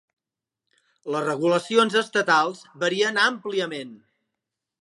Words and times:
Les 1.15 1.25
regulacions 1.27 1.99
estatals 2.01 2.65
varien 2.85 3.23
àmpliament. 3.29 3.97